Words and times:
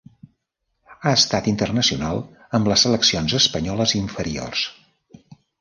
Ha 1.01 1.11
estat 1.17 1.49
internacional 1.51 2.23
amb 2.59 2.71
les 2.73 2.87
seleccions 2.87 3.39
espanyoles 3.41 3.97
inferiors. 4.03 4.65